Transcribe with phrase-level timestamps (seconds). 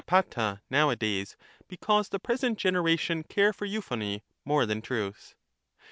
[0.01, 5.35] into Pherephatta now a days, because the present generation care for euphony more than truth.